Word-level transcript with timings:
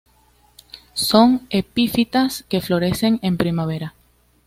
Son 0.95 1.45
epífitas 1.51 2.41
que 2.49 2.59
florecen 2.59 3.19
en 3.21 3.37
primavera. 3.37 3.93